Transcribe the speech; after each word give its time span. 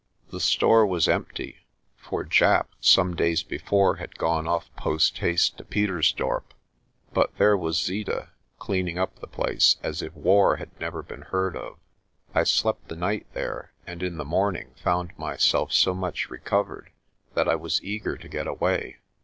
The 0.31 0.39
store 0.39 0.83
was 0.83 1.07
empty, 1.07 1.57
for 1.95 2.25
Japp 2.25 2.69
some 2.79 3.15
days 3.15 3.43
before 3.43 3.97
had 3.97 4.17
gone 4.17 4.47
off 4.47 4.75
posthaste 4.75 5.57
to 5.59 5.63
Pietersdorp; 5.63 6.55
but 7.13 7.37
there 7.37 7.55
was 7.55 7.77
Zeeta 7.77 8.29
cleaning 8.57 8.97
up 8.97 9.19
the 9.19 9.27
place 9.27 9.77
as 9.83 10.01
if 10.01 10.11
war 10.15 10.55
had 10.55 10.71
never 10.79 11.03
been 11.03 11.21
heard 11.21 11.55
of. 11.55 11.77
I 12.33 12.45
slept 12.45 12.87
the 12.87 12.95
night 12.95 13.27
there, 13.33 13.73
and 13.85 14.01
in 14.01 14.17
the 14.17 14.25
morn 14.25 14.55
ing 14.55 14.73
found 14.83 15.15
myself 15.19 15.71
so 15.71 15.93
much 15.93 16.31
recovered 16.31 16.89
that 17.35 17.47
I 17.47 17.53
was 17.53 17.79
eager 17.83 18.17
to 18.17 18.27
get 18.27 18.47
away. 18.47 18.97